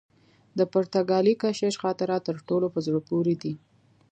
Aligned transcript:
د 0.57 0.59
پرتګالي 0.73 1.33
کشیش 1.43 1.75
خاطرات 1.83 2.21
تر 2.29 2.35
ټولو 2.47 2.67
په 2.73 2.79
زړه 2.85 2.99
پوري 3.07 3.35
دي. 3.41 3.53